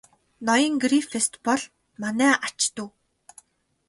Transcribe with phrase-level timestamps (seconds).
[0.47, 1.61] Ноён Грифитс бол
[2.01, 2.89] манай ач дүү.